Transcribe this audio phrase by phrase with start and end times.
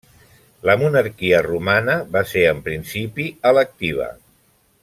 [0.69, 4.13] La monarquia romana va ser en principi electiva.